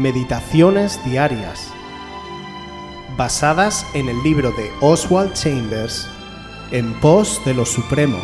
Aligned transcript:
Meditaciones 0.00 0.98
Diarias, 1.04 1.70
basadas 3.18 3.86
en 3.92 4.08
el 4.08 4.22
libro 4.22 4.50
de 4.52 4.72
Oswald 4.80 5.34
Chambers, 5.34 6.08
En 6.70 6.98
pos 7.00 7.38
de 7.44 7.52
lo 7.52 7.66
Supremo. 7.66 8.16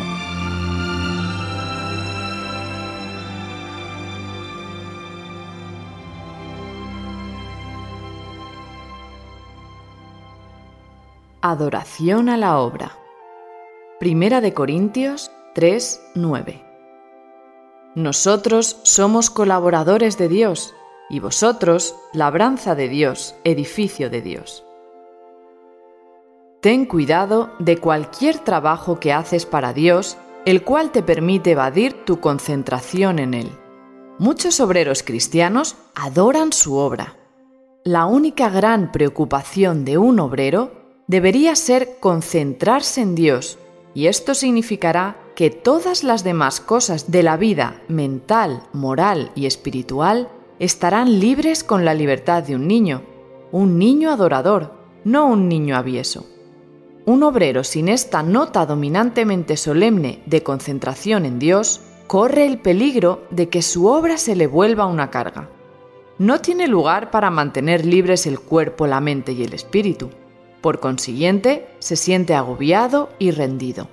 Adoración 11.41 12.29
a 12.29 12.37
la 12.37 12.57
obra. 12.57 12.97
Primera 13.99 14.41
de 14.41 14.55
Corintios 14.55 15.29
3, 15.53 16.01
9. 16.15 16.65
Nosotros 17.93 18.79
somos 18.81 19.29
colaboradores 19.29 20.17
de 20.17 20.27
Dios 20.27 20.73
y 21.09 21.19
vosotros 21.19 21.95
labranza 22.13 22.75
de 22.75 22.89
Dios, 22.89 23.35
edificio 23.43 24.09
de 24.09 24.21
Dios. 24.21 24.63
Ten 26.61 26.85
cuidado 26.85 27.51
de 27.59 27.77
cualquier 27.77 28.39
trabajo 28.39 28.99
que 28.99 29.13
haces 29.13 29.45
para 29.45 29.73
Dios, 29.73 30.17
el 30.45 30.63
cual 30.63 30.91
te 30.91 31.03
permite 31.03 31.51
evadir 31.51 32.05
tu 32.05 32.19
concentración 32.19 33.19
en 33.19 33.33
Él. 33.33 33.51
Muchos 34.19 34.59
obreros 34.59 35.03
cristianos 35.03 35.75
adoran 35.93 36.51
su 36.51 36.75
obra. 36.75 37.15
La 37.83 38.05
única 38.05 38.49
gran 38.49 38.91
preocupación 38.91 39.85
de 39.85 39.97
un 39.97 40.19
obrero 40.19 40.71
debería 41.07 41.55
ser 41.55 41.99
concentrarse 41.99 43.01
en 43.01 43.15
Dios, 43.15 43.59
y 43.93 44.07
esto 44.07 44.33
significará 44.33 45.15
que 45.35 45.51
todas 45.51 46.03
las 46.03 46.23
demás 46.23 46.59
cosas 46.59 47.11
de 47.11 47.23
la 47.23 47.37
vida 47.37 47.81
mental, 47.87 48.63
moral 48.73 49.31
y 49.35 49.45
espiritual 49.45 50.29
estarán 50.59 51.19
libres 51.19 51.63
con 51.63 51.85
la 51.85 51.93
libertad 51.93 52.43
de 52.43 52.55
un 52.55 52.67
niño, 52.67 53.03
un 53.51 53.77
niño 53.77 54.11
adorador, 54.11 54.73
no 55.03 55.27
un 55.27 55.47
niño 55.47 55.75
avieso. 55.75 56.25
Un 57.05 57.23
obrero 57.23 57.63
sin 57.63 57.87
esta 57.87 58.23
nota 58.23 58.65
dominantemente 58.65 59.55
solemne 59.55 60.21
de 60.25 60.43
concentración 60.43 61.25
en 61.25 61.39
Dios 61.39 61.81
corre 62.07 62.45
el 62.45 62.59
peligro 62.59 63.23
de 63.29 63.49
que 63.49 63.61
su 63.61 63.87
obra 63.87 64.17
se 64.17 64.35
le 64.35 64.47
vuelva 64.47 64.85
una 64.87 65.09
carga. 65.09 65.49
No 66.17 66.41
tiene 66.41 66.67
lugar 66.67 67.11
para 67.11 67.29
mantener 67.29 67.85
libres 67.85 68.25
el 68.25 68.39
cuerpo, 68.39 68.87
la 68.87 68.99
mente 68.99 69.33
y 69.33 69.43
el 69.43 69.53
espíritu. 69.53 70.09
Por 70.61 70.79
consiguiente, 70.79 71.67
se 71.79 71.95
siente 71.95 72.33
agobiado 72.33 73.09
y 73.19 73.31
rendido. 73.31 73.87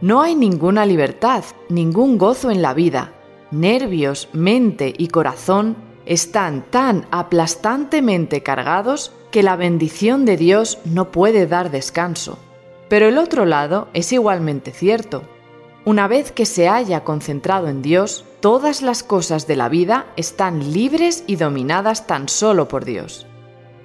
No 0.00 0.22
hay 0.22 0.34
ninguna 0.34 0.86
libertad, 0.86 1.44
ningún 1.68 2.18
gozo 2.18 2.50
en 2.50 2.62
la 2.62 2.72
vida, 2.72 3.12
nervios, 3.54 4.28
mente 4.32 4.92
y 4.96 5.08
corazón 5.08 5.76
están 6.06 6.66
tan 6.70 7.06
aplastantemente 7.10 8.42
cargados 8.42 9.12
que 9.30 9.42
la 9.42 9.56
bendición 9.56 10.24
de 10.24 10.36
Dios 10.36 10.78
no 10.84 11.10
puede 11.10 11.46
dar 11.46 11.70
descanso. 11.70 12.38
Pero 12.88 13.08
el 13.08 13.18
otro 13.18 13.46
lado 13.46 13.88
es 13.94 14.12
igualmente 14.12 14.70
cierto. 14.70 15.22
Una 15.86 16.08
vez 16.08 16.32
que 16.32 16.46
se 16.46 16.68
haya 16.68 17.04
concentrado 17.04 17.68
en 17.68 17.82
Dios, 17.82 18.24
todas 18.40 18.82
las 18.82 19.02
cosas 19.02 19.46
de 19.46 19.56
la 19.56 19.68
vida 19.68 20.06
están 20.16 20.72
libres 20.72 21.24
y 21.26 21.36
dominadas 21.36 22.06
tan 22.06 22.28
solo 22.28 22.68
por 22.68 22.84
Dios. 22.84 23.26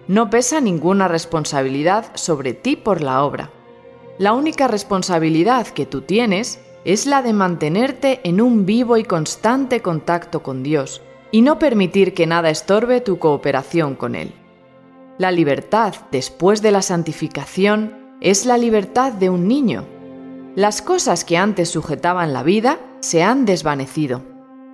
No 0.07 0.29
pesa 0.29 0.61
ninguna 0.61 1.07
responsabilidad 1.07 2.11
sobre 2.15 2.53
ti 2.53 2.75
por 2.75 3.01
la 3.01 3.23
obra. 3.23 3.51
La 4.17 4.33
única 4.33 4.67
responsabilidad 4.67 5.67
que 5.67 5.85
tú 5.85 6.01
tienes 6.01 6.59
es 6.85 7.05
la 7.05 7.21
de 7.21 7.33
mantenerte 7.33 8.21
en 8.23 8.41
un 8.41 8.65
vivo 8.65 8.97
y 8.97 9.03
constante 9.03 9.81
contacto 9.81 10.41
con 10.41 10.63
Dios 10.63 11.01
y 11.31 11.41
no 11.41 11.59
permitir 11.59 12.13
que 12.13 12.25
nada 12.25 12.49
estorbe 12.49 13.01
tu 13.01 13.19
cooperación 13.19 13.95
con 13.95 14.15
Él. 14.15 14.33
La 15.17 15.31
libertad 15.31 15.93
después 16.11 16.61
de 16.61 16.71
la 16.71 16.81
santificación 16.81 18.15
es 18.21 18.45
la 18.45 18.57
libertad 18.57 19.13
de 19.13 19.29
un 19.29 19.47
niño. 19.47 19.85
Las 20.55 20.81
cosas 20.81 21.25
que 21.25 21.37
antes 21.37 21.69
sujetaban 21.69 22.33
la 22.33 22.43
vida 22.43 22.79
se 23.01 23.23
han 23.23 23.45
desvanecido, 23.45 24.23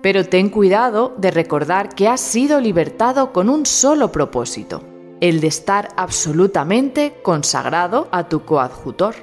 pero 0.02 0.24
ten 0.24 0.48
cuidado 0.48 1.14
de 1.18 1.30
recordar 1.30 1.94
que 1.94 2.08
has 2.08 2.20
sido 2.20 2.60
libertado 2.60 3.32
con 3.32 3.50
un 3.50 3.66
solo 3.66 4.12
propósito, 4.12 4.82
el 5.20 5.40
de 5.40 5.48
estar 5.48 5.88
absolutamente 5.96 7.14
consagrado 7.22 8.08
a 8.10 8.28
tu 8.28 8.44
coadjutor 8.44 9.16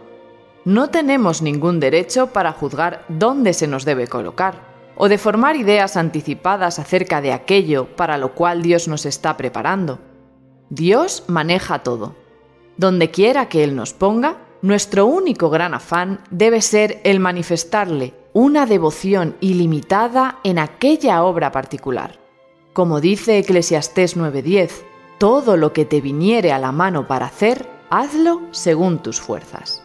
no 0.66 0.90
tenemos 0.90 1.42
ningún 1.42 1.80
derecho 1.80 2.28
para 2.28 2.54
juzgar 2.54 3.06
dónde 3.10 3.54
se 3.54 3.68
nos 3.68 3.86
debe 3.86 4.08
colocar, 4.08 4.74
o 4.96 5.10
de 5.10 5.18
formar 5.18 5.56
ideas 5.56 5.98
anticipadas 5.98 6.80
acerca 6.80 7.22
de 7.22 7.34
aquello 7.34 7.88
para 7.96 8.18
lo 8.18 8.34
cual 8.34 8.62
Dios 8.62 8.88
nos 8.88 9.06
está 9.06 9.36
preparando. 9.36 10.00
Dios 10.70 11.24
maneja 11.28 11.80
todo. 11.80 12.16
Donde 12.78 13.12
quiera 13.12 13.50
que 13.50 13.64
Él 13.64 13.76
nos 13.76 13.94
ponga, 13.94 14.38
nuestro 14.62 15.06
único 15.06 15.50
gran 15.50 15.74
afán 15.74 16.22
debe 16.30 16.62
ser 16.62 17.02
el 17.04 17.20
manifestarle 17.20 18.14
una 18.34 18.66
devoción 18.66 19.36
ilimitada 19.42 20.40
en 20.44 20.58
aquella 20.58 21.24
obra 21.24 21.52
particular. 21.52 22.20
Como 22.72 23.00
dice 23.02 23.38
Eclesiastés 23.38 24.18
9:10, 24.18 24.86
todo 25.20 25.58
lo 25.58 25.74
que 25.74 25.86
te 25.86 26.02
viniere 26.02 26.52
a 26.52 26.58
la 26.58 26.72
mano 26.72 27.08
para 27.08 27.28
hacer, 27.28 27.68
hazlo 27.92 28.42
según 28.52 29.00
tus 29.00 29.22
fuerzas. 29.22 29.83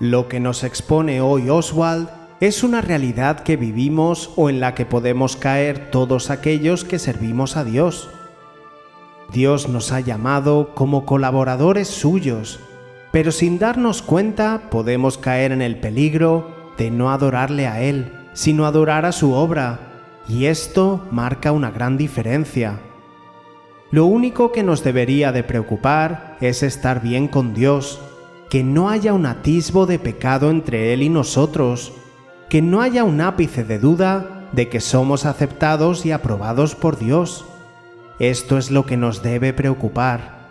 Lo 0.00 0.28
que 0.28 0.40
nos 0.40 0.64
expone 0.64 1.20
hoy 1.20 1.48
Oswald 1.50 2.08
es 2.40 2.64
una 2.64 2.80
realidad 2.80 3.40
que 3.40 3.56
vivimos 3.56 4.32
o 4.34 4.50
en 4.50 4.58
la 4.58 4.74
que 4.74 4.84
podemos 4.84 5.36
caer 5.36 5.90
todos 5.90 6.30
aquellos 6.30 6.84
que 6.84 6.98
servimos 6.98 7.56
a 7.56 7.64
Dios. 7.64 8.10
Dios 9.32 9.68
nos 9.68 9.92
ha 9.92 10.00
llamado 10.00 10.74
como 10.74 11.06
colaboradores 11.06 11.88
suyos, 11.88 12.58
pero 13.12 13.30
sin 13.30 13.60
darnos 13.60 14.02
cuenta 14.02 14.62
podemos 14.68 15.16
caer 15.16 15.52
en 15.52 15.62
el 15.62 15.76
peligro 15.78 16.50
de 16.76 16.90
no 16.90 17.12
adorarle 17.12 17.68
a 17.68 17.80
Él, 17.80 18.12
sino 18.32 18.66
adorar 18.66 19.06
a 19.06 19.12
su 19.12 19.32
obra, 19.32 19.78
y 20.28 20.46
esto 20.46 21.06
marca 21.12 21.52
una 21.52 21.70
gran 21.70 21.96
diferencia. 21.96 22.80
Lo 23.92 24.06
único 24.06 24.50
que 24.50 24.64
nos 24.64 24.82
debería 24.82 25.30
de 25.30 25.44
preocupar 25.44 26.36
es 26.40 26.64
estar 26.64 27.00
bien 27.00 27.28
con 27.28 27.54
Dios, 27.54 28.00
que 28.54 28.62
no 28.62 28.88
haya 28.88 29.14
un 29.14 29.26
atisbo 29.26 29.84
de 29.84 29.98
pecado 29.98 30.48
entre 30.48 30.92
Él 30.92 31.02
y 31.02 31.08
nosotros, 31.08 31.92
que 32.48 32.62
no 32.62 32.82
haya 32.82 33.02
un 33.02 33.20
ápice 33.20 33.64
de 33.64 33.80
duda 33.80 34.48
de 34.52 34.68
que 34.68 34.78
somos 34.78 35.26
aceptados 35.26 36.06
y 36.06 36.12
aprobados 36.12 36.76
por 36.76 36.96
Dios. 36.96 37.46
Esto 38.20 38.56
es 38.56 38.70
lo 38.70 38.86
que 38.86 38.96
nos 38.96 39.24
debe 39.24 39.52
preocupar. 39.54 40.50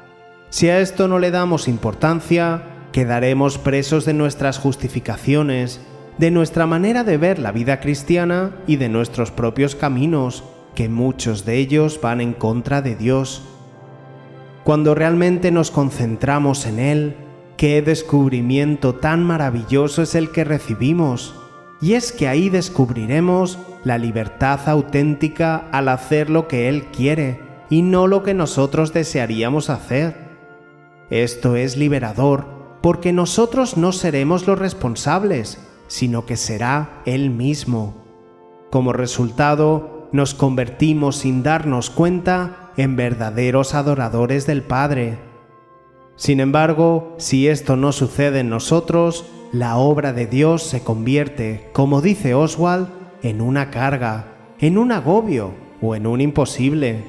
Si 0.49 0.67
a 0.67 0.81
esto 0.81 1.07
no 1.07 1.17
le 1.17 1.31
damos 1.31 1.69
importancia, 1.69 2.63
quedaremos 2.91 3.57
presos 3.57 4.03
de 4.03 4.13
nuestras 4.13 4.57
justificaciones, 4.57 5.79
de 6.17 6.29
nuestra 6.29 6.65
manera 6.65 7.05
de 7.05 7.15
ver 7.15 7.39
la 7.39 7.53
vida 7.53 7.79
cristiana 7.79 8.51
y 8.67 8.75
de 8.75 8.89
nuestros 8.89 9.31
propios 9.31 9.75
caminos, 9.75 10.43
que 10.75 10.89
muchos 10.89 11.45
de 11.45 11.55
ellos 11.55 12.01
van 12.01 12.19
en 12.19 12.33
contra 12.33 12.81
de 12.81 12.97
Dios. 12.97 13.43
Cuando 14.65 14.93
realmente 14.93 15.51
nos 15.51 15.71
concentramos 15.71 16.65
en 16.65 16.79
Él, 16.79 17.22
Qué 17.63 17.81
descubrimiento 17.81 18.95
tan 18.95 19.23
maravilloso 19.23 20.01
es 20.01 20.15
el 20.15 20.31
que 20.31 20.43
recibimos. 20.43 21.33
Y 21.79 21.93
es 21.93 22.11
que 22.11 22.27
ahí 22.27 22.49
descubriremos 22.49 23.57
la 23.85 23.97
libertad 23.97 24.67
auténtica 24.67 25.69
al 25.71 25.87
hacer 25.87 26.29
lo 26.29 26.49
que 26.49 26.67
Él 26.67 26.87
quiere 26.87 27.39
y 27.69 27.81
no 27.81 28.07
lo 28.07 28.21
que 28.21 28.33
nosotros 28.33 28.91
desearíamos 28.91 29.69
hacer. 29.69 30.13
Esto 31.09 31.55
es 31.55 31.77
liberador 31.77 32.47
porque 32.81 33.13
nosotros 33.13 33.77
no 33.77 33.93
seremos 33.93 34.45
los 34.45 34.59
responsables, 34.59 35.57
sino 35.87 36.25
que 36.25 36.35
será 36.35 37.01
Él 37.05 37.29
mismo. 37.29 37.95
Como 38.71 38.91
resultado, 38.91 40.09
nos 40.11 40.33
convertimos 40.33 41.15
sin 41.15 41.43
darnos 41.43 41.89
cuenta 41.89 42.71
en 42.75 42.97
verdaderos 42.97 43.73
adoradores 43.73 44.45
del 44.47 44.63
Padre 44.63 45.31
sin 46.15 46.39
embargo, 46.39 47.15
si 47.17 47.47
esto 47.47 47.75
no 47.75 47.91
sucede 47.91 48.39
en 48.39 48.49
nosotros, 48.49 49.25
la 49.51 49.77
obra 49.77 50.13
de 50.13 50.27
Dios 50.27 50.63
se 50.63 50.81
convierte, 50.83 51.69
como 51.73 52.01
dice 52.01 52.33
Oswald, 52.33 52.87
en 53.21 53.41
una 53.41 53.71
carga, 53.71 54.35
en 54.59 54.77
un 54.77 54.91
agobio 54.91 55.51
o 55.81 55.95
en 55.95 56.07
un 56.07 56.21
imposible. 56.21 57.03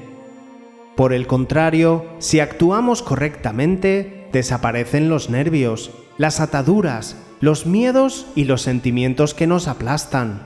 Por 0.95 1.13
el 1.13 1.27
contrario, 1.27 2.05
si 2.19 2.39
actuamos 2.39 3.01
correctamente, 3.01 4.27
desaparecen 4.31 5.09
los 5.09 5.29
nervios, 5.29 5.91
las 6.17 6.39
ataduras, 6.39 7.17
los 7.41 7.65
miedos 7.65 8.27
y 8.35 8.45
los 8.45 8.61
sentimientos 8.61 9.33
que 9.33 9.47
nos 9.47 9.67
aplastan. 9.67 10.43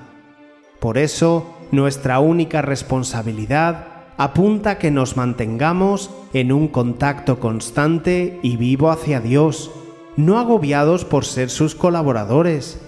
Por 0.79 0.97
eso, 0.97 1.55
nuestra 1.71 2.19
única 2.19 2.61
responsabilidad 2.61 3.88
apunta 4.19 4.79
que 4.79 4.91
nos 4.91 5.15
mantengamos 5.15 6.11
en 6.33 6.51
un 6.51 6.67
contacto 6.67 7.39
constante 7.39 8.37
y 8.43 8.57
vivo 8.57 8.91
hacia 8.91 9.21
Dios, 9.21 9.71
no 10.17 10.37
agobiados 10.37 11.05
por 11.05 11.23
ser 11.23 11.49
sus 11.49 11.73
colaboradores. 11.73 12.81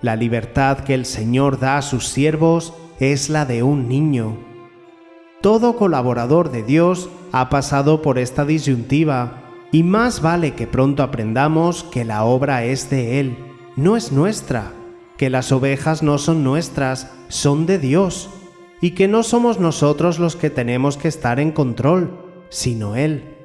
La 0.00 0.16
libertad 0.16 0.78
que 0.78 0.94
el 0.94 1.04
Señor 1.04 1.58
da 1.60 1.76
a 1.76 1.82
sus 1.82 2.08
siervos 2.08 2.72
es 3.00 3.28
la 3.28 3.44
de 3.44 3.62
un 3.62 3.86
niño. 3.86 4.38
Todo 5.42 5.76
colaborador 5.76 6.50
de 6.50 6.62
Dios 6.62 7.10
ha 7.32 7.50
pasado 7.50 8.00
por 8.00 8.18
esta 8.18 8.46
disyuntiva, 8.46 9.42
y 9.72 9.82
más 9.82 10.22
vale 10.22 10.54
que 10.54 10.66
pronto 10.66 11.02
aprendamos 11.02 11.84
que 11.84 12.06
la 12.06 12.24
obra 12.24 12.64
es 12.64 12.88
de 12.88 13.20
Él, 13.20 13.36
no 13.76 13.94
es 13.94 14.10
nuestra, 14.10 14.72
que 15.18 15.28
las 15.28 15.52
ovejas 15.52 16.02
no 16.02 16.16
son 16.16 16.42
nuestras, 16.44 17.12
son 17.28 17.66
de 17.66 17.78
Dios, 17.78 18.30
y 18.80 18.92
que 18.92 19.08
no 19.08 19.22
somos 19.22 19.58
nosotros 19.58 20.18
los 20.18 20.36
que 20.36 20.50
tenemos 20.50 20.96
que 20.96 21.08
estar 21.08 21.40
en 21.40 21.52
control, 21.52 22.10
sino 22.48 22.96
Él. 22.96 23.36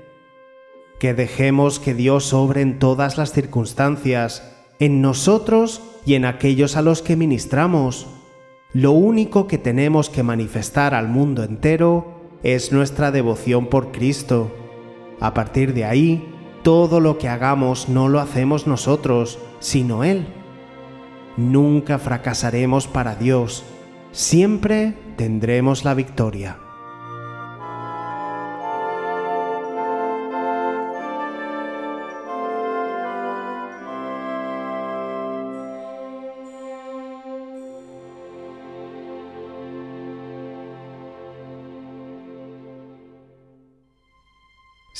Que 0.99 1.13
dejemos 1.13 1.79
que 1.79 1.93
Dios 1.93 2.33
obre 2.33 2.61
en 2.61 2.79
todas 2.79 3.17
las 3.17 3.31
circunstancias, 3.31 4.55
en 4.79 5.01
nosotros 5.01 5.81
y 6.05 6.15
en 6.15 6.25
aquellos 6.25 6.75
a 6.75 6.81
los 6.81 7.01
que 7.01 7.15
ministramos. 7.15 8.07
Lo 8.73 8.91
único 8.91 9.47
que 9.47 9.57
tenemos 9.57 10.09
que 10.09 10.23
manifestar 10.23 10.93
al 10.93 11.07
mundo 11.07 11.43
entero 11.43 12.21
es 12.43 12.71
nuestra 12.71 13.11
devoción 13.11 13.67
por 13.67 13.91
Cristo. 13.91 14.51
A 15.19 15.33
partir 15.33 15.73
de 15.73 15.85
ahí, 15.85 16.27
todo 16.63 16.99
lo 16.99 17.17
que 17.17 17.29
hagamos 17.29 17.89
no 17.89 18.07
lo 18.07 18.19
hacemos 18.19 18.67
nosotros, 18.67 19.39
sino 19.59 20.03
Él. 20.03 20.27
Nunca 21.37 21.97
fracasaremos 21.97 22.87
para 22.87 23.15
Dios, 23.15 23.63
siempre 24.11 24.95
tendremos 25.21 25.85
la 25.85 25.93
victoria. 25.93 26.70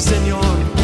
Señor. 0.00 0.75